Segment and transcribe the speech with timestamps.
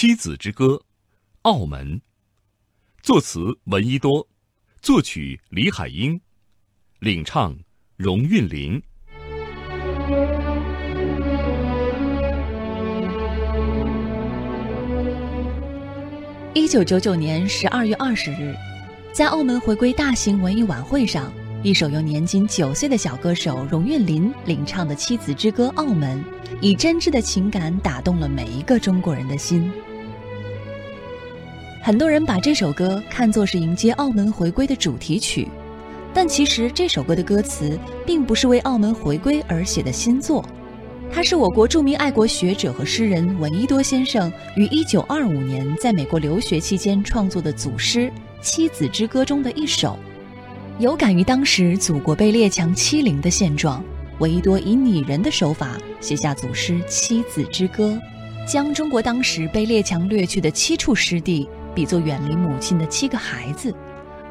[0.00, 0.66] 妻子之歌》，
[1.42, 2.00] 澳门。
[3.02, 4.28] 作词闻一多，
[4.80, 6.20] 作曲李海英，
[7.00, 7.58] 领唱
[7.96, 8.80] 荣韵林。
[16.54, 18.54] 一九九九年十二月二十日，
[19.12, 21.32] 在澳门回归大型文艺晚会上，
[21.64, 26.24] 一首由年仅九岁的小歌手荣韵林领唱的《妻子之歌·澳门》，
[26.60, 29.68] 以真挚的情感打动了每一个中国人的心。
[31.88, 35.48] 很多人把这首歌看作是迎接澳门回归的主题曲，
[36.12, 40.44] 但其实这首歌的歌词并不是为澳门回归而写的新作。
[41.10, 48.00] 它是我国著名爱国学者和诗人闻一多先生于1925年在美国留学期间创作的组诗
[48.42, 49.98] 《妻子之歌》中的一首。
[50.78, 53.82] 有感于当时祖国被列强欺凌的现状，
[54.18, 57.98] 闻一多以拟人的手法写下组诗《妻子之歌》，
[58.46, 63.72] 将中国当时被列强掠去的七处失地比作远离母亲的七个孩子，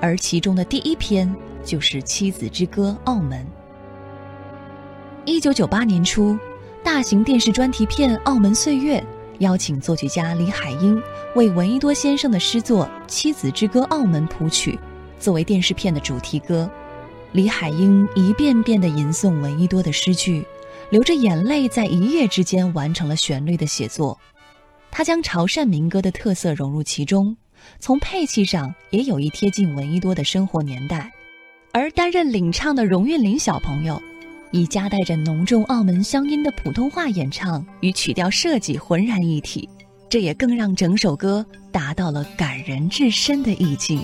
[0.02, 3.47] 而其中的第一篇就是《妻子之歌·澳门》。
[5.41, 6.38] 1998年初。
[6.83, 8.99] 大型电视专题片《澳门岁月》
[9.39, 11.02] 邀请作曲家李海英
[11.36, 14.77] 为闻一多先生的诗作《妻子之歌·澳门》谱曲，
[15.17, 16.69] 作为电视片的主题歌。
[17.31, 20.45] 李海英一遍遍地吟诵闻一多的诗句，
[20.89, 24.19] 流着眼泪，在一夜之间完成了旋律的写作。
[24.89, 27.36] 他将潮汕民歌的特色融入其中，
[27.80, 31.11] 从配器上也有意贴近闻一多的生活年代。
[31.72, 34.02] 而担任领唱的荣韵玲小朋友。
[34.52, 39.67] 以夹带着浓重澳门乡音的普通话演唱与曲调设计浑然一体，
[40.09, 44.02] 这也更让整首歌达到了感人至深的意境。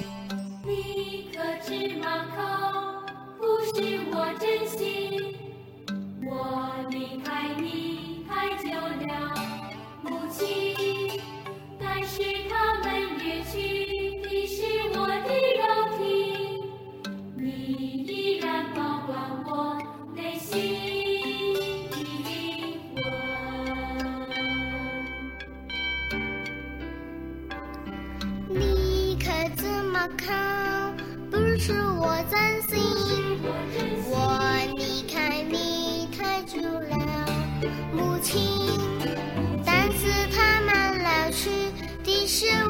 [30.18, 30.96] 看，
[31.30, 32.80] 不是我担心，
[34.10, 34.40] 我
[34.78, 36.98] 离开你太久了，
[37.94, 38.42] 母亲，
[39.66, 41.50] 但是他们老去
[42.04, 42.63] 的是。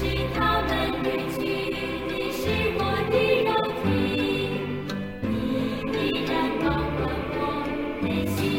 [0.00, 0.70] 是他们
[1.02, 1.42] 远去
[2.06, 2.40] 你是
[2.78, 3.50] 我的肉
[3.82, 3.84] 体。
[5.22, 5.26] 你
[5.90, 6.62] 依然我
[8.36, 8.57] 心。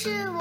[0.00, 0.37] 是我